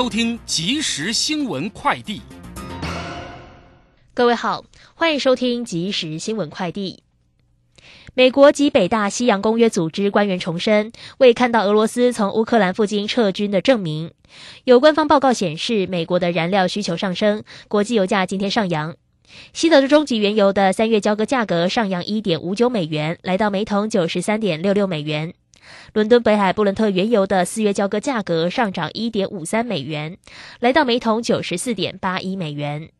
[0.00, 2.22] 都听即时新闻快递。
[4.14, 7.02] 各位好，欢迎收听即时新闻快递。
[8.14, 14.10] 美国及北大西洋公约组织官员重申，未看到俄罗斯从乌克兰附近撤军的证明。
[14.64, 18.96] 有官方报告显示，美国的燃料需求上升，国际油价今天上扬。
[19.52, 25.34] 西德州中级原油的三月交割价格上扬一点五九美元，来到每桶九十三点六六美元。
[25.92, 30.18] 伦敦北海布伦特原油的四月交割价格上涨一点五三美元，
[30.58, 32.90] 来到每桶九十四点八一美元。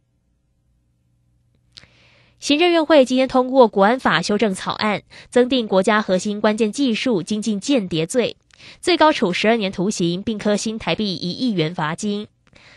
[2.39, 8.37] 行政院会今天通过国安法修正草案，增定国家核心关键技术精进间谍罪，
[8.81, 12.29] 最高处十二年徒刑，并科新台币一亿元罚金。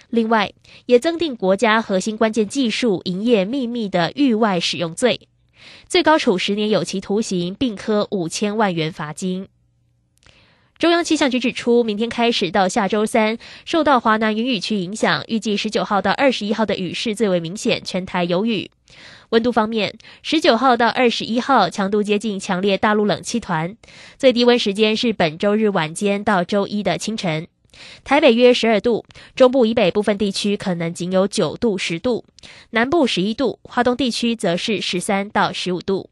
[0.10, 0.52] 另外，
[0.86, 5.30] 也增定国家核心关键技术营业秘密的域外使用罪，
[5.88, 9.48] 最高处十年有期徒刑，并科五千万元罚金。
[10.84, 18.70] 中央气象局指出，明天开始到下周三，受到华南云雨区影响，预计十九号到二十一号的雨势最为明显，全台有雨。
[19.30, 23.78] 温度方面，十九号到二十一号强度接近强烈大陆冷气团，
[24.18, 27.48] 最低温时间是本周日晚间到周一的清晨。
[28.04, 29.06] 台北约十二度，
[29.38, 32.26] 中部以北部分地区可能仅有九度、十度，
[32.72, 36.10] 南部十一度，华东地区则是十三到十五度。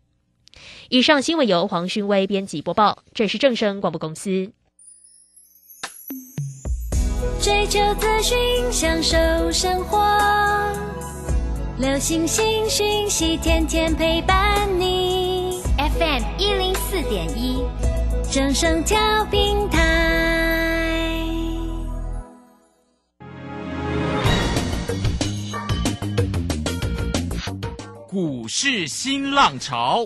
[0.88, 4.53] 以上新闻由黄勋威编辑播报，这是正声广播公司。
[7.41, 8.38] 追求资讯，
[8.72, 9.17] 享受
[9.52, 10.00] 生活。
[11.78, 15.61] 流星星讯息，天天陪伴你。
[15.78, 17.63] FM 一零四点一，
[18.31, 18.97] 正声调
[19.31, 19.80] 平台。
[28.08, 30.06] 股市新浪潮。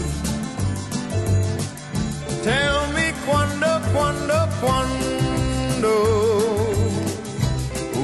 [2.43, 5.93] Tell me quando, quando, quando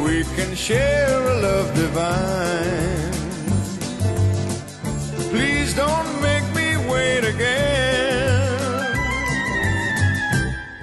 [0.06, 3.12] we can share a love divine.
[5.31, 8.38] Please don't make me wait again.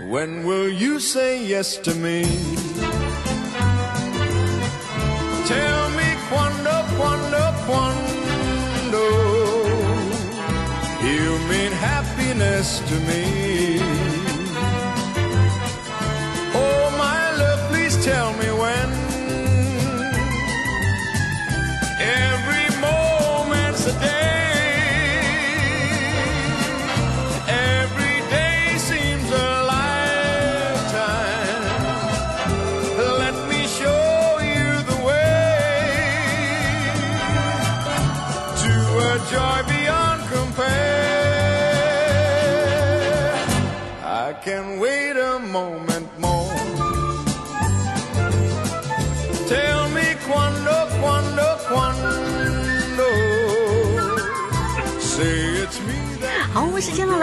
[0.00, 2.24] When will you say yes to me?
[5.46, 9.02] Tell me quando, quando, quando
[11.04, 11.70] you mean
[12.34, 13.83] happiness to me.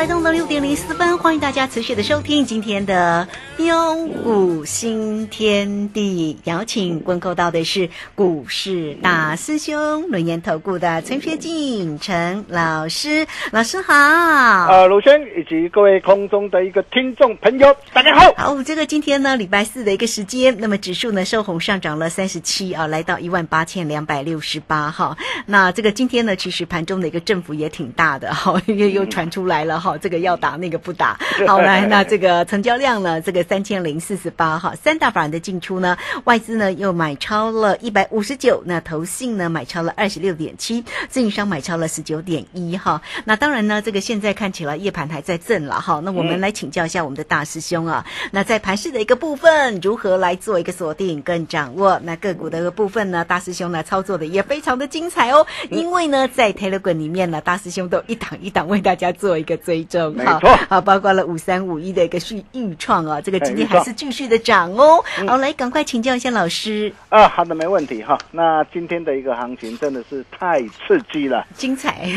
[0.02, 3.28] 来到了六点零四分，欢迎大家持续的收听今天的
[3.64, 13.94] 标股新天地，邀请问候到的是股市大师兄轮研投顾的陈学进陈老师，老师好。
[13.94, 18.34] 呃，鲁轩以及各位空中的一个听众朋友，大家好。
[18.36, 25.16] 好，这个今天呢，礼拜四的一个时间，那么指数呢收红上涨了三十七啊，来到一万八千两百六十八哈。
[25.46, 31.20] 那这个今天呢，其实盘中的一个振幅也挺大的哈， 又又传出来了哈，这个要打那个不打。
[31.46, 43.02] 好来，那这个成交量呢，这个三千零四十八哈，三大法人的进出呢，外资呢又买超了一百五十九，那投信呢买超了二十六点七，自营商买超了十九点一哈。
[43.26, 46.00] 那当然呢，这个现在看起来夜盘还在震了哈。
[46.02, 52.00] 那我们来请教一下我们的大师兄啊，那在盘市的一个部分，如何来做一个锁定跟掌握？
[52.04, 65.04] 那个股的一个部分呢，大师兄呢操作的也非常的精彩哦，因为呢在 Telegram 里面呢，大师兄都一档一档为大家做一个追踪哈，没错好，包括了五三五一的一个续预创啊，这个今天还是继续的涨哦。
[65.28, 68.18] 好，来赶快请教一下老师，啊，好的，没问题哈。
[68.32, 72.08] 那今天的一个行情真的是太刺激了，精彩，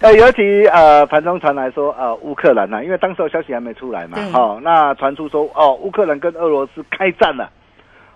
[0.00, 4.18] 呃， 尤其呃盘中传来说，呃，乌克兰呐、因为当时候消息还没出来嘛。
[4.30, 7.50] 好，哦，那传出说，哦，乌克兰跟俄罗斯开战了，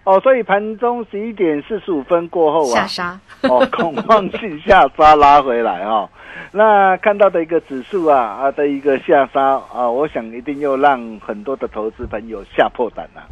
[0.07, 6.09] 哦，所以盘中十一点四十五分过后啊，下杀，哦，恐慌性下杀拉回来哦。
[6.53, 13.27] 那看到的一个指数啊啊的一个下杀啊，我想一定又让很多的投资朋友吓破胆了。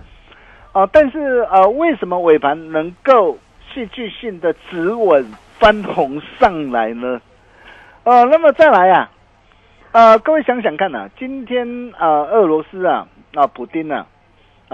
[0.72, 3.38] 啊，但是啊，为什么尾盘能够
[3.72, 5.24] 戏剧性的止稳
[5.60, 7.20] 翻红上来呢？
[8.02, 9.10] 呃，那么再来啊，
[9.92, 14.04] 呃，各位想想看呐、今天啊，俄罗斯啊啊，普丁啊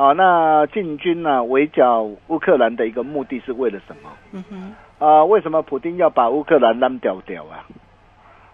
[0.00, 4.10] 啊，那进军啊围剿乌克兰的一个目的是为了什么？
[4.32, 7.66] 嗯哼，啊，为什么普京要把乌克兰扔掉掉啊？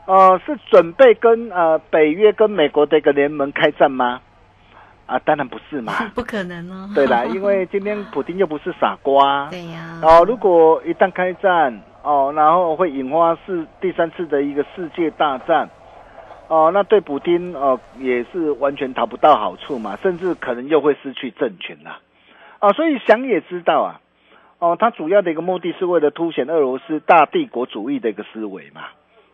[0.06, 4.20] 呃，是准备跟呃北约跟美国的一个联盟开战吗？
[5.06, 5.92] 啊，当然不是嘛。
[6.16, 6.90] 不可能哦。
[6.96, 9.46] 对啦，因为 今天普京又不是傻瓜。
[9.48, 15.68] 对呀，哦，如果一旦开战，哦，然后会引发世第三次的一个世界大战，
[16.48, 21.98] 哦，那对普丁哦也是完全讨不到好处嘛，甚至可能又会失去政权啦。
[22.60, 24.00] 啊，所以想也知道啊，
[24.58, 28.82] 哦，他主要的一个目的是为了凸显俄罗斯大帝国主义的一个思维嘛。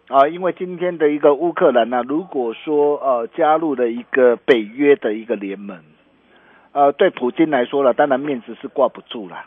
[0.09, 5.81] 啊，因为今天的一个乌克兰呢、如果说呃加入了一个北约的一个联盟，
[6.73, 9.45] 呃，对普京来说了，当然面子是挂不住了。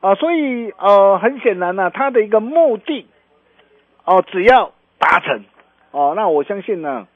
[0.00, 3.06] 啊，所以呃，很显然呢、他的一个目的，
[4.04, 5.42] 哦、只要达成，
[5.92, 7.06] 哦，那我相信呢，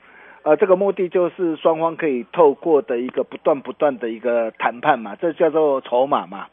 [0.42, 6.46] 呃，这个目的就是双方可以透过的一个不断不断的一个谈判嘛，这叫做筹码嘛。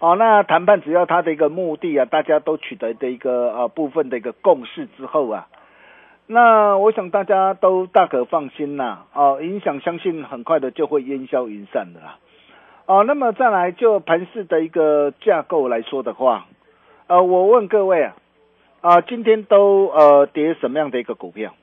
[0.00, 5.48] 哦，那谈判只要他的一个目的啊，大家都取得的一个呃部分的一个共识之后啊，
[6.26, 9.06] 那我想大家都大可放心啦。
[9.12, 12.18] 哦，影响相信很快的就会烟消云散的啦。
[12.86, 16.46] 哦，那么再来就盘市的一个架构来说的话，
[17.08, 18.14] 呃，我问各位啊，
[18.80, 21.54] 啊、今天都呃跌什么样的一个股票？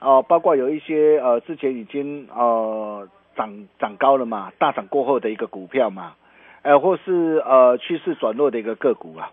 [0.00, 6.14] 哦，包括有一些呃之前已经呃涨涨高了嘛，大涨过后的一个股票嘛，
[6.62, 9.32] 呃，或是呃趋势转弱的一个个股啊，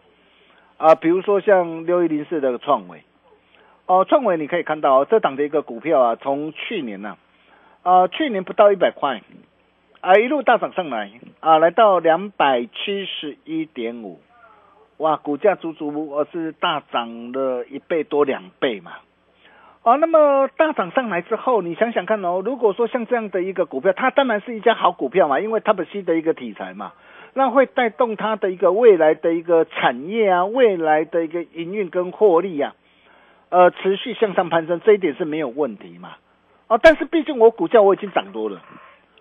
[0.77, 3.03] 啊、比如说像六一零四的创维，
[3.85, 7.17] 哦、创维你可以看到、这档的一个股票啊，从去年呢、
[7.83, 9.21] 啊，去年不到一百块。
[10.01, 11.09] 啊，一路大涨上来
[11.39, 14.19] 啊，来到两百七十一点五，
[14.97, 18.93] 哇，股价足足呃是大涨了一倍多两倍嘛。
[19.83, 26.93] 哦，那么大涨上来之后，你想想看哦，如果说像这样的一个股票，它当然是一家好股票嘛，因为它本身的一个题材嘛，
[27.33, 32.73] 那会带动它的一个未来的一个产业啊，未来的一个营运跟获利啊，
[33.49, 36.13] 呃，持续向上攀升，这一点是没有问题嘛。
[36.67, 38.61] 哦，但是毕竟我股价我已经涨多了。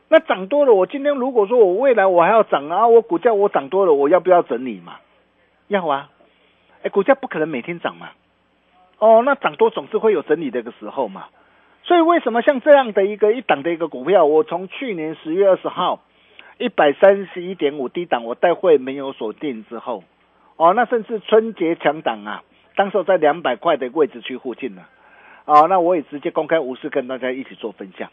[0.09, 4.95] 那涨多了，我今天如果说我未来我还要涨啊，我股价我涨多了，我要不要整理嘛？
[5.69, 6.11] 要啊，
[6.83, 8.11] 哎，股价不可能每天涨嘛。
[8.99, 11.27] 哦，那涨多总是会有整理的一个时候嘛。
[11.83, 16.01] 所以为什么像这样的一个一档的一个股票，我从去年十月二十号
[16.59, 20.05] 一百三十一点五低档，我带会没有锁定之后，
[20.57, 22.43] 哦，那甚至春节强档啊，
[22.77, 24.83] 当时在两百块的位置区附近呢，
[25.45, 28.11] 哦，那我也直接公开无私跟大家一起做分享。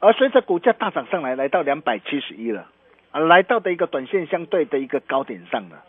[0.00, 2.66] 而随着股价大涨上来，来到两百七十一了，
[3.12, 5.84] 啊，来到的一个短线相对的一个高点上了。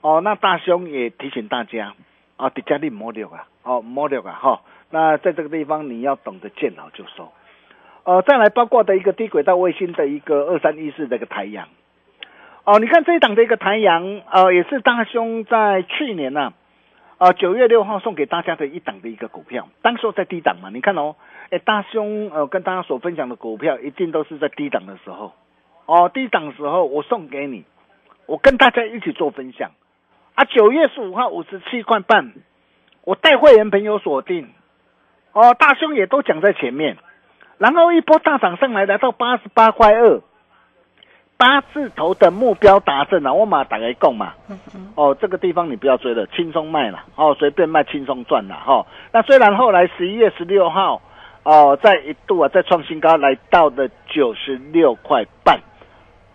[0.00, 1.94] 哦，那大兄也提醒大家，
[2.36, 7.32] 啊，底价力摸六啊，哦，摸六啊，哈、那在这个地方你要懂得见好就收。
[8.04, 11.68] 呃，再来包括的一个低轨道卫星的一个二三一四的一个台阳。
[12.64, 16.52] 哦，你看这一档的一个台阳，呃，也是大兄在去年呐、
[17.18, 21.16] 啊，九月六号送给大家的一档的一个股票，当时候在低档嘛，你看哦，
[21.50, 25.32] 哎，大兄呃跟大家所分享的股票一定都是在低档的时候，
[25.86, 27.64] 哦，低档时候我送给你，
[28.26, 29.70] 我跟大家一起做分享，
[30.38, 32.32] 啊，九月十五号五十七块半，
[33.02, 34.48] 我带会员朋友锁定，
[35.32, 36.96] 哦，大兄也都讲在前面，
[37.58, 40.20] 然后一波大涨上来，来到八十八块二，
[41.36, 44.34] 八字头的目标达成了，我马打来共嘛。
[44.94, 48.86] 哦，这个地方你不要追了，轻松卖了，哦，随便卖轻松赚了哈、哦。
[49.10, 51.02] 那虽然后来十一月十六号，
[51.42, 55.58] 哦，在一度啊，再创新高来到了九十六块半。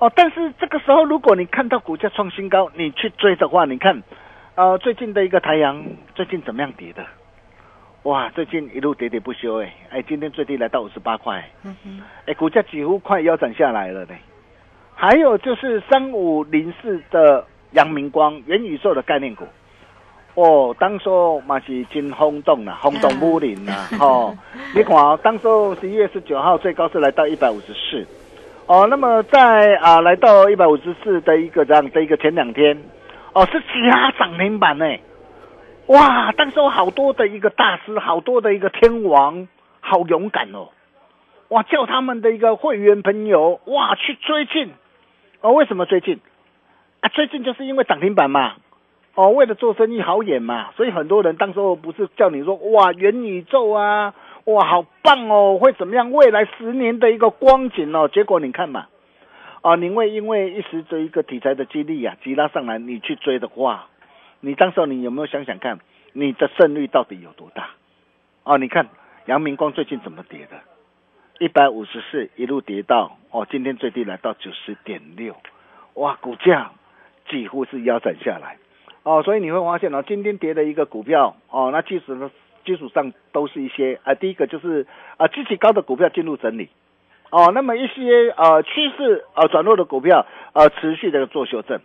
[0.03, 4.03] 哦，但是这个时候，如果你看到股价创新高，你去追的话，你看，
[4.55, 5.81] 呃，最近的一个太阳
[6.13, 7.05] 最近怎么样跌的？
[8.03, 11.49] 哇，最近一路喋喋不休，哎哎，今天最低来到五十八块，
[12.25, 14.13] 哎，股价几乎快腰斩下来了呢。
[14.93, 19.45] 还有就是三五零四的阳明光元宇宙的概念股，
[20.33, 24.37] 哦，当初嘛是真轰动啦，轰动武林啦， 哦，
[24.75, 28.05] 你看哦，当初十一月十九号最高是来到一百五十四，
[28.65, 32.81] 哦，那么在啊来到一百五十四的一个这样的一个前两天，
[33.33, 34.85] 哦是加涨停板呢。
[35.87, 36.31] 哇！
[36.31, 39.49] 当时有好多的一个大师，好多的一个天王，
[39.81, 40.69] 好勇敢哦！
[41.49, 44.71] 哇，叫他们的一个会员朋友哇去追进
[45.41, 45.51] 哦。
[45.51, 46.21] 为什么追进
[47.01, 47.09] 啊？
[47.09, 48.53] 追进就是因为涨停板嘛。
[49.13, 54.13] 哦，为了做生意好演嘛，所以很多人当时候不是叫你说哇元宇宙啊，
[54.45, 56.11] 哇好棒哦，会怎么样？
[56.11, 58.09] 未来十年的一个光景哦。
[58.11, 58.87] 结果你看嘛，
[59.61, 63.87] 啊，你会因为一时的一个题材的激励啊，急拉上来，你去追的话。
[64.41, 65.79] 你当时你有没有想想看，
[66.11, 67.69] 你的胜率到底有多大？
[68.43, 68.89] 哦，你看
[69.27, 70.59] 阳明光最近怎么跌的？
[71.39, 75.35] 一百五十四一路跌到哦，今天最低来到九十点六，
[75.93, 76.71] 哇，股价
[77.29, 78.57] 几乎是腰斩下来
[79.03, 82.29] 哦，所以你会发现哦，今天跌的一个股票哦，那即使呢
[82.65, 84.85] 基础上都是一些啊，第一个就是
[85.17, 86.69] 啊，极高的股票进入整理
[87.29, 91.81] 哦，那么一些呃趋势呃转弱的股票呃持续的做修正。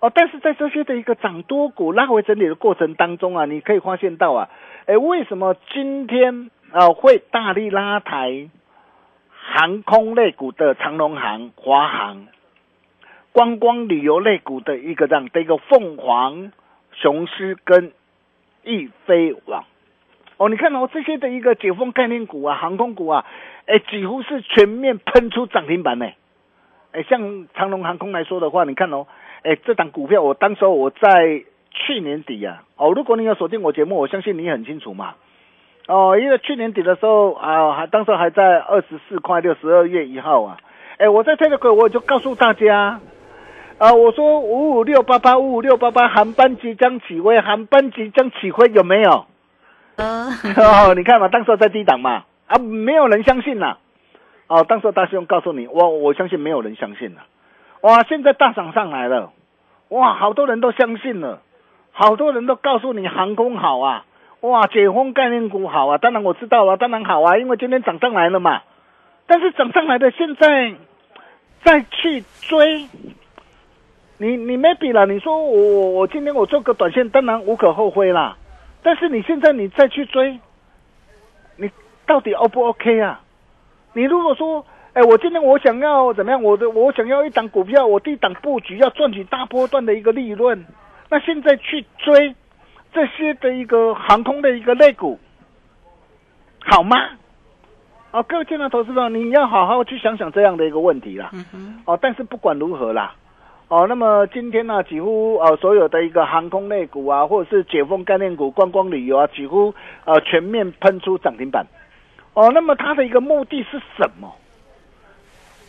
[0.00, 4.48] 哦，但是在这些的一个涨多股拉回整理的过程当中啊，你可以发现到啊，
[4.86, 8.48] 哎，为什么今天啊会大力拉抬
[9.30, 12.26] 航空类股的长龙航、华航，
[13.32, 16.50] 观光旅游类股的一个这样的一个凤凰、
[16.92, 17.92] 雄狮跟
[18.64, 19.64] 易飞网？
[20.36, 23.24] 哦，你看哦，这些的一个解封概念股啊，航空股啊，
[23.66, 26.06] 哎，几乎是全面喷出涨停板呢。
[26.92, 29.06] 哎，像长龙航空来说的话，你看哦。
[29.44, 35.14] 哎，这档股票，我当时我在去年底呀，哦，如果你有锁定我节目，我相信你很清楚嘛，
[35.88, 40.58] 哦，因为去年底的时候啊，还当时还在二十四块六，十二月一号啊，
[40.98, 43.00] 哎，我在推的股，我就告诉大家，
[43.78, 49.26] 啊，我说五五六八八五五六八八，航班即将起飞，航班即将起飞，有没有？
[49.98, 53.76] 哦，你看嘛，当时在低档嘛，啊，没有人相信呐，
[54.46, 57.22] 哦，当时大师兄告诉你，我我相信没有人相信了。
[57.82, 58.04] 哇！
[58.04, 59.32] 现在大涨上来了，
[59.88, 60.14] 哇！
[60.14, 61.40] 好多人都相信了，
[61.90, 64.04] 好多人都告诉你航空好啊，
[64.40, 64.68] 哇！
[64.68, 68.62] 解封概念股好啊，当然我知道了，当然好啊，因为今天涨上来了嘛。
[69.26, 70.74] 但是涨上来的现在
[71.64, 72.86] 再去追，
[74.18, 75.04] 你你没比了。
[75.06, 78.36] 你说我我我今天我做个短线，当然无可厚非啦。
[78.82, 80.38] 但是你现在你再去追，
[81.56, 81.70] 你
[82.06, 83.20] 到底 O 不 OK 啊？
[83.92, 84.64] 你如果说。
[84.94, 86.42] 哎，我今天我想要怎么样？
[86.42, 90.66] 我的我想要一档股票，我第一档布局要赚取大波段的一个利润。
[91.08, 92.34] 那现在去追
[92.92, 95.18] 这些的一个航空的一个类股，
[96.58, 96.94] 好吗？
[98.10, 101.30] 哦，各位见到投资者，你要好好去想想这样的一个问题啦。
[101.86, 103.14] 哦，但是不管如何啦，
[103.72, 109.74] 哦，那么今天呢，几乎呃所有的一个航空类股啊，或者是解封概念股、观光旅游啊，几乎
[110.04, 111.64] 呃全面喷出涨停板。
[112.34, 114.30] 哦，那么它的一个目的是什么？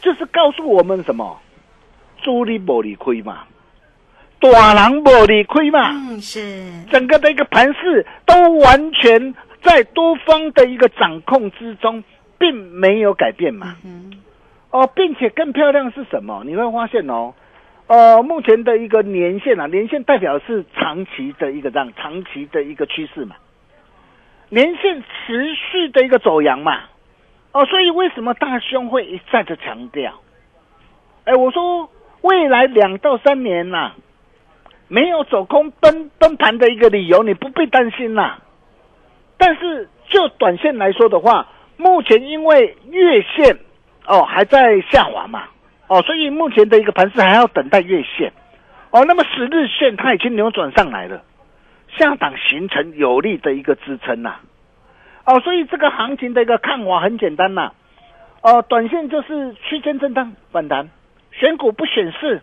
[0.02, 1.40] 就是告诉我们什么，
[2.22, 3.46] 主力不理亏嘛，
[4.42, 12.04] 大人不理亏嘛，嗯，是整个的一个盘势都完全在多方的一个掌控之中，
[12.38, 14.12] 并没有改变嘛，嗯，
[14.72, 16.44] 哦，并且更漂亮是什么？
[16.46, 17.34] 你会发现哦，
[17.88, 23.36] 呃，目前的一个年线啊，年线代表是长期的一个这样长期的一个趋势嘛，
[24.50, 26.82] 年线持续的一个走阳嘛。
[27.52, 30.22] 哦，所以为什么大兄会一再的强调？
[31.26, 31.90] 哎，我说
[32.22, 33.92] 未来两到三年呐，
[34.88, 38.40] 没有走空崩崩盘的一个理由，你不必担心呐。
[39.38, 41.48] 但是就短线来说的话，
[41.78, 43.60] 目前因为月线
[44.08, 45.44] 哦还在下滑嘛，
[45.94, 48.34] 哦，所以目前的一个盘势还要等待月线。
[48.90, 51.22] 哦，那么十日线它已经扭转上来了，
[51.98, 54.38] 下档形成有力的一个支撑呐。
[55.26, 57.74] 哦，所以这个行情的一个看法很简单呐，
[58.42, 60.90] 哦，短线就是区间震荡反弹，
[61.32, 62.42] 选股不显示，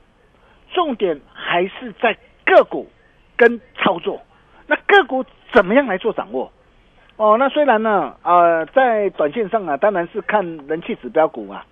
[0.73, 2.89] 重点还是在个股
[3.37, 4.23] 跟操作。
[4.69, 6.53] 那个股怎么样来做掌握？
[7.17, 11.67] 哦，那虽然呢，呃，在短线上啊，当然是看人气指标股啊，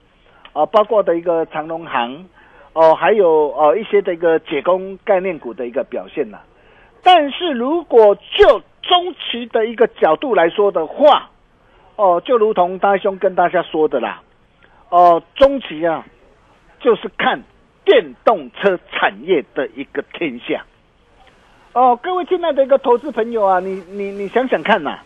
[0.58, 2.28] 啊，包括的一个长隆行，
[2.72, 6.40] 哦，还有哦一些的一个解工概念股的一个表现呐。
[7.00, 11.30] 但是如果就中期的一个角度来说的话，
[11.94, 14.20] 哦，就如同大兄跟大家说的啦，
[14.88, 16.04] 哦，中期啊，
[16.80, 17.40] 就是看
[17.84, 20.64] 电动车产业的一个天下。
[21.72, 24.98] 哦，各位亲爱的一个投资朋友啊，你你你想想看呐、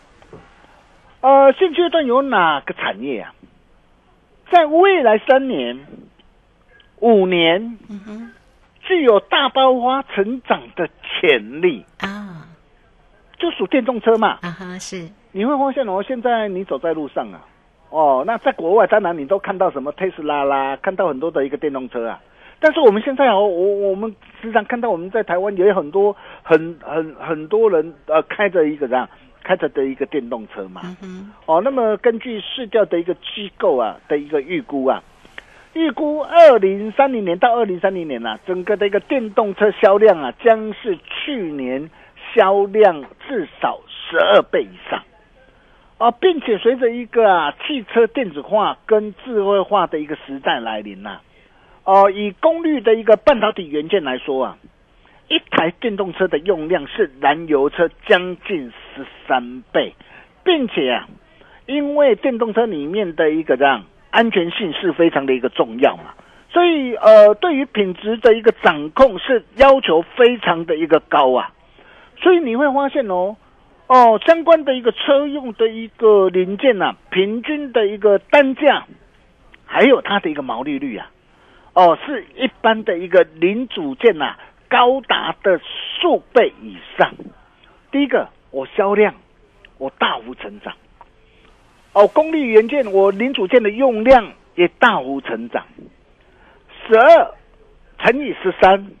[1.21, 3.35] 呃，现阶段有哪个产业啊，
[4.53, 5.79] 在未来三年、
[6.99, 8.31] 五年嗯，
[8.81, 11.83] 具有大爆发成长的潜力？
[11.97, 12.45] 啊
[13.39, 14.37] 就属电动车嘛。
[14.43, 17.41] 啊哈，是，你会发现哦，现在你走在路上啊，
[17.89, 22.21] 哦，那在国外当然你都看到什么特斯拉啦，看到很多的一个电动车啊。
[22.63, 29.05] 但是我们现在哦，我我们时常看到我们在台湾也有很多很很很多人呃开着一个这样
[29.43, 30.79] 开着的一个电动车嘛。
[31.03, 35.03] 嗯，哦，那么根据市调的一个机构啊的一个预估啊，
[35.73, 41.89] 预估二零三零年到二零三零年啊，整个的一个电动车销量啊，将是去年
[42.33, 45.03] 销量至少十二倍以上。
[45.97, 51.19] 啊，并且随着一个啊汽车电子化跟智慧化的一个时代来临呐、
[51.85, 54.57] 哦、以功率的一个半导体元件来说啊，
[55.27, 59.93] 一台电动车的用量是燃油车将近十三倍，
[60.43, 61.07] 并且啊，
[61.65, 66.13] 因为电动车里面的一个这样安全性是非常的一个重要嘛，
[66.49, 71.51] 所以呃，对于品质的一个掌控是要求非常的一个高啊，
[72.21, 73.35] 所以你会发现哦。
[73.85, 78.85] 哦，相关的一个车用的一个零件呐、平均的一个单价，
[79.65, 81.11] 还有它的一个毛利率啊，
[81.73, 84.37] 哦，是一般的一个零组件呐、
[84.69, 85.59] 高达的
[85.99, 87.13] 数倍以上。
[87.91, 89.15] 第一个，我销量
[89.79, 90.73] 我大幅成长，
[91.93, 95.65] 哦，功率元件我零组件的用量也大幅成长，
[96.87, 97.33] 十二
[97.99, 98.91] 乘以十三，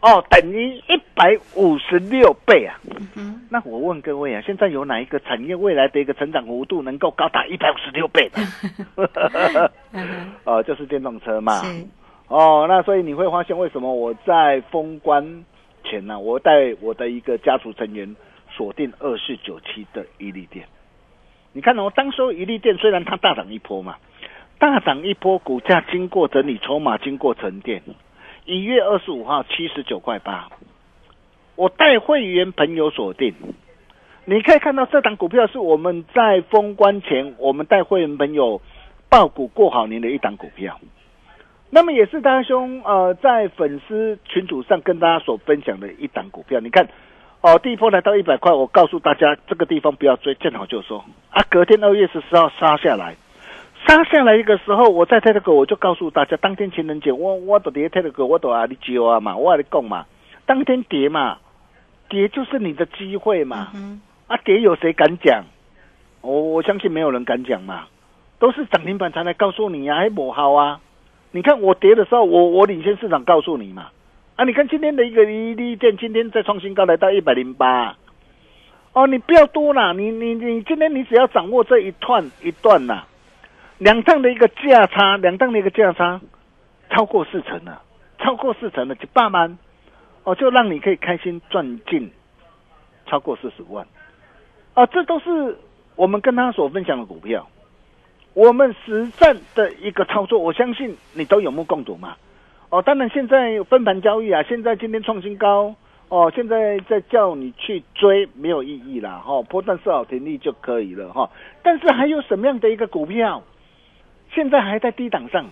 [0.00, 2.80] 哦，等于一百五十六倍啊。
[3.16, 8.40] 嗯，那我问各位啊，现在有哪一个产业未来的一个成长幅度能够高达一百五十六倍的？
[10.44, 11.60] 哦，就是电动车嘛。
[12.28, 15.44] 哦，那所以你会发现为什么我在封关
[15.84, 18.16] 前呢、我带我的一个家族成员
[18.50, 20.64] 锁定二四九七的一利店。
[21.52, 23.96] 你看哦，当时候一利店虽然它大涨一波嘛，
[24.58, 27.82] 大涨一波，股价经过整理，筹码经过沉淀，
[28.50, 30.48] 一月二十五号七十九块八，
[31.54, 33.32] 我带会员朋友锁定。
[34.24, 38.60] 你可以看到这档股票是我们在封关前，我们带会员朋友
[39.08, 40.80] 爆股过好年的一档股票。
[41.70, 46.58] 那么也是大兄呃在粉丝群组上跟大家所分享的一档股票。
[46.58, 46.88] 你看
[47.42, 51.40] 哦，第一波来到一百块，我告诉大家这个地方不要追，见好就收啊。
[51.48, 53.14] 隔天二月十四号杀下来，
[53.86, 60.06] 杀下来一个时候，我在 t e l 我就告诉大家，当天情人节我我都跌 t e l 我都啊你教啊嘛，我跟你讲嘛，
[60.46, 61.38] 当天跌嘛，
[62.08, 63.68] 跌就是你的机会嘛。
[63.74, 65.44] 嗯啊，跌有谁敢讲？
[66.20, 67.86] 我我相信没有人敢讲嘛，
[68.38, 70.80] 都是涨停板才来告诉你啊，还不好啊。
[71.32, 73.88] 你看我跌的时候，我我领先市场告诉你嘛。
[74.36, 77.96] 啊，你看今天的一个一利电，今天再创新高来到一百零八。
[78.92, 83.04] 哦，你不要多啦，你你你今天你只要掌握这一段一段呐，
[83.80, 86.20] 两档的一个价差，两档的一个价差
[86.90, 87.80] 超过四成了，
[88.18, 89.58] 超过四成了，就八万，
[90.24, 92.12] 哦，就让你可以开心赚进
[93.06, 93.86] 超过四十万。
[94.74, 95.56] 啊，这都是
[95.96, 97.48] 我们跟他所分享的股票，
[98.34, 102.14] 我们实战的一个操作，我相信你都有目共睹嘛。
[102.68, 105.74] 哦，当然现在分盘交易啊，现在今天创新高，
[106.08, 111.30] 哦，现在在叫你去追没有意义啦，哈、哦，波段设好停利就可以了哈、
[111.62, 113.42] 但是还有什么样的一个股票，
[114.32, 115.46] 现在还在低档上？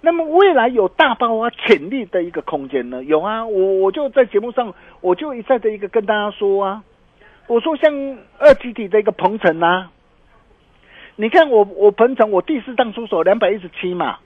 [0.00, 3.02] 那么未来有大爆发潜力的一个空间呢？
[3.02, 6.84] 有啊，我我就在节目上，我就一再的一个跟大家说啊，
[7.48, 7.92] 我说像
[8.38, 9.90] 二级体的一个鹏程啊，
[11.16, 14.18] 你看我我鹏程我第四档出手两百一十七嘛，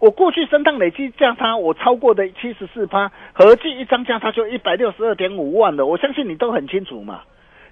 [0.00, 7.20] 我过去升档累计价差我超过的七十四趴，合计一张价差就一百六十二点五万了，我相信你都很清楚嘛。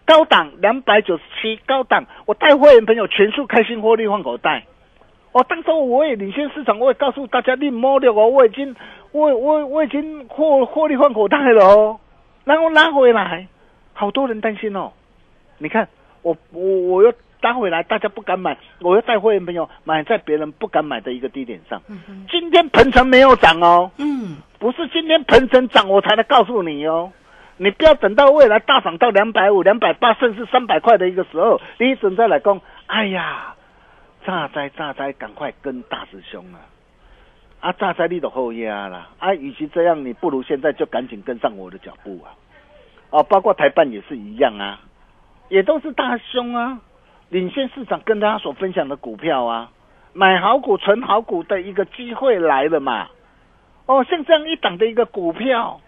[0.04, 4.64] 高档两百九十七，高档我带会员朋友全数开心获利换口袋。
[5.38, 8.74] 哦，当时我也领先市场，我也告诉大家，你摸了我，我已经
[9.12, 12.00] 我我我已经获获利换口袋了哦，
[12.44, 13.46] 然后拉回来，
[13.92, 14.90] 好多人担心哦。
[15.58, 15.88] 你看，
[16.22, 21.80] 我我我又拉回来，大家不敢买，我又带会员朋友买在别人不敢买的一个低点上。
[22.28, 27.12] 今天鹏程没有涨哦，嗯，不是今天鹏程涨我才来告诉你哦。
[27.60, 33.54] 你不要等到未来大涨到两百五、两百八，甚至三百块的一个时候，你准再来讲，哎呀，
[34.28, 36.60] 炸灾炸灾，赶快跟大师兄啊！
[37.60, 39.08] 啊，炸灾你都后压啦！
[39.18, 42.36] 啊，与其这样，你不如现在就赶紧跟上我的脚步啊！
[43.08, 44.80] 哦，包括台办也是一样啊，
[45.48, 46.78] 也都是大兄啊。
[47.30, 49.70] 领先市场跟大家所分享的股票啊，
[50.12, 53.08] 买好股、存好股的一个机会来了嘛。
[53.86, 55.80] 哦，像这样一档的一个股票，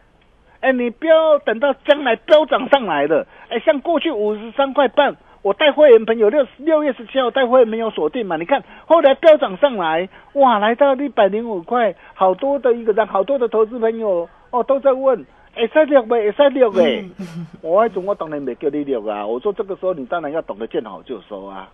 [0.61, 15.25] 哎，你不要等到将来飙涨上来了，哎，像过去五十三块半，我带会员朋友六六月十七号带会员朋友锁定嘛，你看后来飙涨上来，哇，来到一百零五块，好多的一个人好多的投资朋友哦都在问，
[15.55, 17.09] 会使六呗，会使六呗，
[17.63, 21.71] 我那种我当然没叫你六啊，我说这个时候你当然要懂得见好就收啊，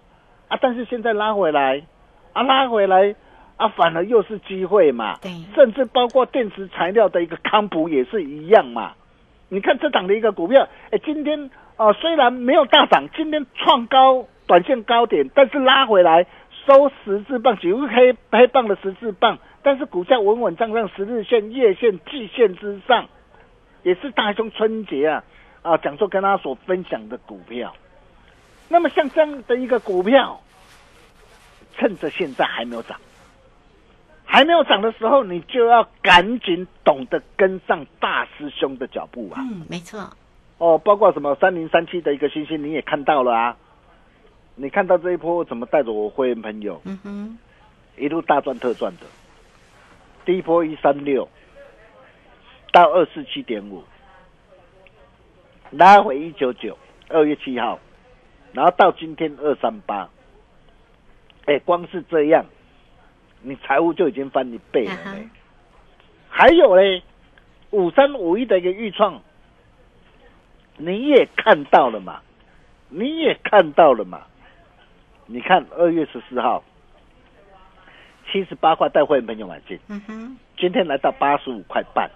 [0.49, 1.83] 啊，但是现在拉回来，
[2.33, 3.15] 啊拉回来。
[3.59, 8.93] 啊，反而又是机会嘛，对，甚至包括电池材料的一个康普也是一样嘛。
[9.49, 16.27] 你看这档的一个股票，哎，今天啊虽然没有大涨，今天创高短线高点，但是拉回来
[16.67, 23.07] 收十字棒，几乎黑黑棒的十字棒，但是股价稳稳站上十日线、月线、季线之上，
[23.83, 25.25] 也是大兄春节啊
[25.63, 27.75] 啊讲座跟大家所分享的股票。
[28.69, 30.41] 那么像这样的一个股票，
[31.77, 32.99] 趁着现在还没有涨。
[34.29, 39.41] 还没有涨的时候，你就要赶紧懂得跟上大师兄的脚步啊！
[39.41, 40.01] 嗯，没错。
[40.59, 43.57] 哦，包括什么三零三七的一个星星，你也看到了啊。
[44.55, 47.39] 你看到这一波怎么带着我会员朋友，嗯哼，
[47.97, 49.07] 一路大赚特赚的。
[50.25, 51.29] 第一波一三六
[52.73, 53.85] 到二四七点五，
[55.71, 57.79] 拉回一九九，二月七号，
[58.53, 60.09] 然后到今天二三八。
[61.45, 62.47] 哎，光是这样。
[63.43, 65.29] 你财务就已经翻一倍了嘞，
[66.29, 67.03] 还有嘞，
[67.71, 69.23] 五三五一的一个预创，
[70.79, 72.21] 你也看到了嘛？
[72.89, 74.23] 你也看到了嘛？
[75.27, 76.63] 你看二月十四号，
[78.31, 82.11] 七十八块带会员朋友买进，嗯哼，今天来到八十五块半，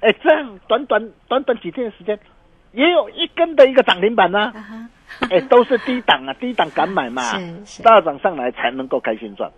[0.00, 2.18] 哎，这样短短短短几天的时间，
[2.72, 4.52] 也有一根的一个涨停板呢，
[5.30, 7.22] 哎，都是低档啊，低档敢买嘛，
[7.82, 9.50] 大涨上来才能够开心赚。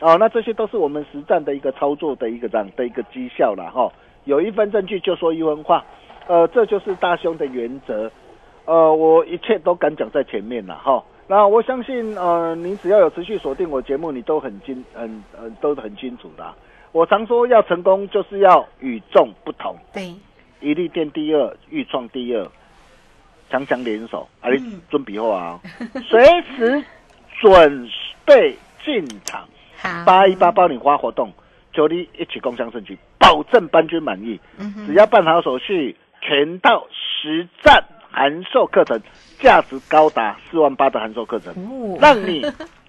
[0.00, 3.90] 哦，那这些都是我们实战的一个操作的一个这样的一个绩效了哈。
[4.26, 5.84] 有一份证据就说一分话，
[6.28, 8.08] 呃，这就是大兄的原则。
[8.66, 11.02] 呃，我一切都敢讲在前面了哈。
[11.26, 16.54] 那我相信，呃，你只要有持续锁定我节目，你都很清，很呃，都很清楚的。
[16.92, 19.74] 我常说要成功就是要与众不同。
[19.92, 20.14] 对，
[20.60, 22.46] 一力电第二，预创第二，
[23.50, 25.60] 强强联手，啊，你准备好啊，
[26.08, 26.24] 随
[26.56, 26.84] 时
[27.40, 27.88] 准
[28.24, 29.46] 备进场。
[30.04, 31.32] 八一八包你花活动，
[31.72, 34.38] 求你一起共享升级，保证班军满意。
[34.86, 35.94] 只要办好手续，
[36.28, 39.00] 全套实战函授课程，
[39.38, 41.54] 价值高达四万八的函授课程，
[41.98, 42.44] 让你。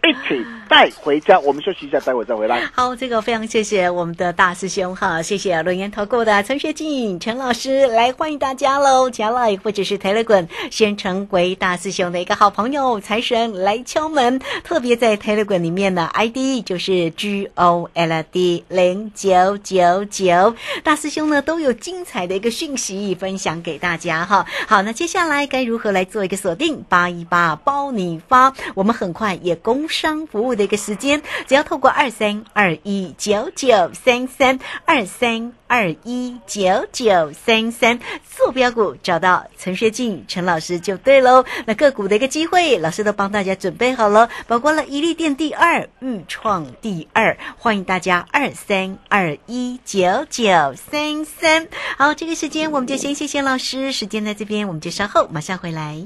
[0.10, 2.68] 一起带回家，我们休息一下，待会再回来。
[2.74, 24.44] 好，这个非常谢谢我们的大师兄哈，谢谢轮研投顾的陈学静陈老师来欢迎大家喽，加来或者是 Telegram 先成为大师兄的一个好朋友，财神来敲门，特别在 Telegram 里面呢，ID 就是 G O L D 零九九九，大师兄呢都有精彩的一个讯息分享给大家哈。
[24.68, 26.84] 好，那接下来该如何来做一个锁定？
[26.90, 29.88] 八一八包你发，我们很快也公。
[30.00, 41.44] 商服务的一个时间，只要透过二三二一九九三三二三二一九九三三坐标股找到陈学静陈老师就对喽。
[41.66, 51.68] 那个股的一个机会，老师都帮大家准备好了，包括了伊利店第二、豫创第二，欢迎大家二三二一九九三三。
[51.98, 56.06] 好，这个时间我们就先谢谢老师，时间在这边，我们就稍后马上回来。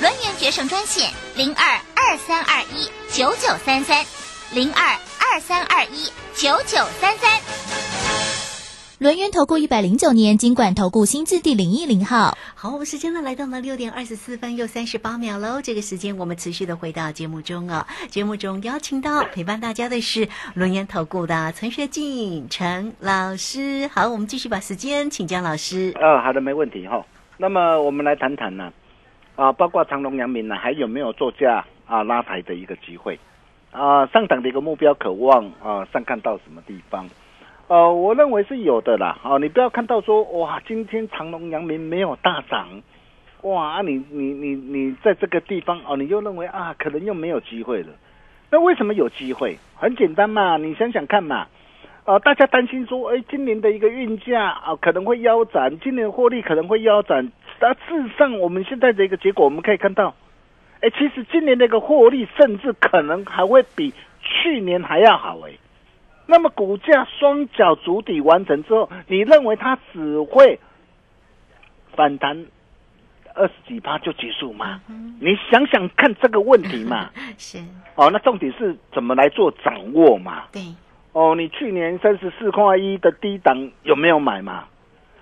[0.00, 4.04] 轮源决胜专线零二二三二一九九三三
[4.54, 7.40] 零二二三二一九九三三。
[9.00, 12.38] 轮源投顾一百零九年金管投顾新字第零一零号。
[12.54, 15.60] 好，我们时间呢来到了六点二十四分又三十八秒喽。
[15.60, 23.90] 这个时间我们持续的回到节目中哦，节目中邀请到陪伴大家的是轮研投顾的陈学进陈老师。
[23.92, 25.92] 好，我们继续把时间请江老师。
[26.00, 27.04] 呃，好的，没问题哈。
[27.36, 28.72] 那么我们来谈谈呢，啊，
[29.38, 33.16] 啊包括长隆、阳明呢，还有没有作价啊拉抬的一个机会？
[33.70, 37.08] 啊，上档的一个目标渴望啊，上看到什么地方？
[37.68, 39.16] 呃，我认为是有的啦。
[39.22, 42.66] 哦，你不要看到说哇，今天长隆、阳明没有大涨，
[43.42, 47.90] 哇，你你你你在这个地方哦，你又认为啊，可能又没有机会了。
[48.50, 49.56] 那为什么有机会？
[49.76, 51.46] 很简单嘛，你想想看嘛。
[52.06, 57.30] 呃，大家担心说，哎，今年的一个运价啊可能会腰斩，今年获利可能会腰斩。
[57.58, 60.14] 但事实上，我们现在的一个结果，我们可以看到，
[60.80, 65.52] 哎，其实今年的一个获利，甚至可能还会比去年还要好哎。
[66.26, 70.60] 那么股价双脚足底完成之后，你认为它只会
[71.96, 72.46] 反弹
[73.34, 74.80] 二十几趴就结束吗？
[75.20, 77.10] 你想想看这个问题嘛。
[77.38, 77.58] 是
[77.96, 80.44] 哦，那重点是怎么来做掌握嘛？
[80.52, 80.62] 对，
[81.12, 84.64] 哦，你去年三十四块一的低档有没有买嘛？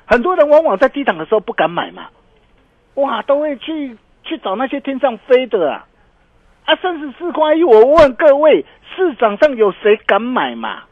[0.05, 2.09] 很多人往往在低档的时候不敢买嘛，
[2.97, 5.87] 哇，都会去去找那些天上飞的啊！
[6.67, 10.83] 啊，三十四块一，我问各位，市场上有谁敢买嘛？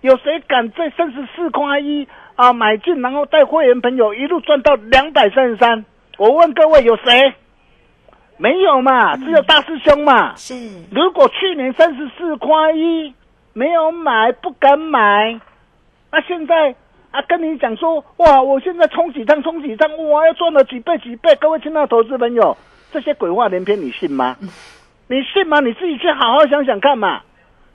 [0.00, 5.84] 有谁敢在三十四块一啊买进，然后带会员朋友一路赚到两百三十三？
[6.16, 7.34] 我问各位，有谁？
[8.38, 10.34] 没有嘛，只有大师兄嘛。
[10.34, 10.54] 是
[10.90, 13.14] 如果去年三十四块一
[13.52, 15.40] 没有买，不敢买，
[16.10, 16.74] 那现在
[17.12, 21.36] 啊跟你讲说，哇，我现在冲几趟冲几趟，哇，要赚了几倍几倍。
[21.38, 22.56] 各位亲爱的投资朋友，
[22.90, 24.36] 这些鬼话连篇，你信吗？
[25.08, 25.60] 你信吗？
[25.60, 27.20] 你自己去好好想想看嘛。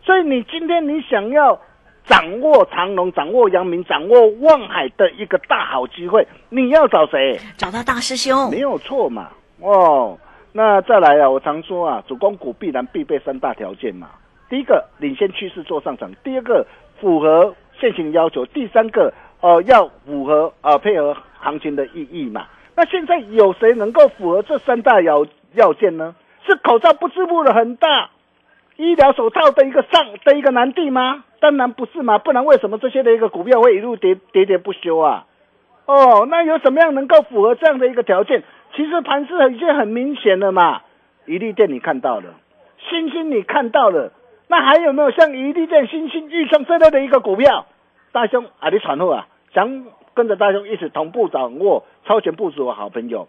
[0.04, 1.60] 所以你今天你想要
[2.06, 7.40] 掌握长隆、掌握阳明、掌握望海的一个大好机会，你要找谁？
[7.58, 9.30] 找到大师兄没，有错嘛。
[9.60, 10.18] 哦，
[10.52, 14.10] 那再来啊，我常说啊，主攻股必然必备三大条件嘛。
[14.50, 16.66] 第一个，领先趋势做上涨；第二个，
[17.02, 22.46] 符合现行要求；第三个，呃，要符合呃配合行情的意义嘛。
[22.76, 26.16] 那现在有谁能够符合这三大要要件呢？
[26.46, 28.10] 是口罩不织布的很大，
[28.78, 31.24] 医疗手套的一个上的一个难题吗？
[31.40, 35.26] 当然不是嘛，不然为什么这些的一个股票会一路跌跌跌不休啊？
[35.86, 38.44] 哦，那有什么样能够符合这样的一个条件？
[38.76, 40.82] 其实盘势已经很明显了嘛，
[41.26, 42.26] 一利店你看到了，
[42.90, 44.12] 星星你看到了，
[44.48, 47.66] 那还有没有像一利店、星星、预创这类的一个股票？
[48.18, 53.28] 大兄啊，你传后啊，想跟着大兄一起同步掌握超前部署的好朋友，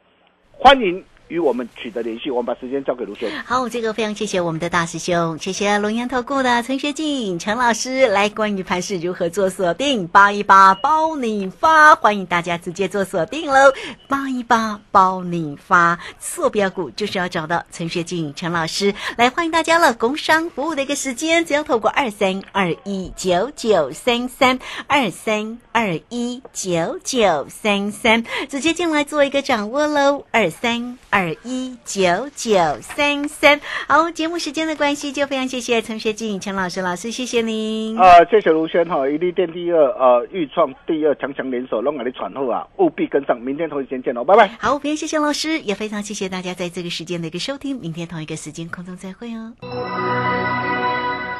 [0.50, 2.30] 欢迎与我们取得联系。
[2.30, 3.30] 我们把时间交给卢轩。
[3.44, 13.72] 好，这个非常谢谢我们的大师兄，谢谢龙岩投顾的陈学进陈老师来关于盘势如何做锁定，八一八包你发，欢迎大家直接做锁定喽，
[14.08, 19.94] 八一八包你发，坐标股就是要找到陈学进陈老师来，欢迎大家了。
[19.94, 33.60] 工商服务的一个时间，只要透过二三二一九九三三二三二一九九三三直接进来做一个掌握喽，二三二一九九三三。
[33.86, 37.98] 好，节目时间的关系，就非常谢谢陈学静陈老师老师，谢谢您。
[37.98, 44.48] 啊，谢谢卢轩哈，一利店第二，呃，豫创第二，强强联手，让我的传后啊，务必跟上，明天同一时间见喽，拜拜。
[44.60, 49.52] 好，非常谢谢老师，也非常谢谢大家在这个时间的一个收听，明天同一个时间空中再会哦。